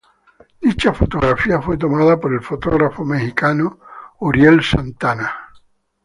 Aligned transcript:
Dicha 0.59 0.95
fotografía 0.95 1.61
fue 1.61 1.77
tomada 1.77 2.19
por 2.19 2.33
el 2.33 2.41
fotógrafo 2.41 3.05
mexicano 3.05 3.77
Uriel 4.17 4.63
Santana. 4.63 5.31